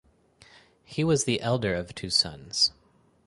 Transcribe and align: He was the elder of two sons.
He 0.83 1.03
was 1.03 1.25
the 1.25 1.39
elder 1.41 1.75
of 1.75 1.93
two 1.93 2.09
sons. 2.09 2.71